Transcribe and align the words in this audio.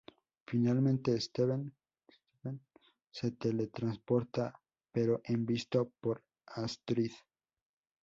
Finalmente, 0.47 1.19
Stephen 1.21 1.71
se 3.11 3.29
teletransporta 3.33 4.59
pero 4.91 5.21
es 5.23 5.45
visto 5.45 5.91
por 6.01 6.23
Astrid. 6.47 7.11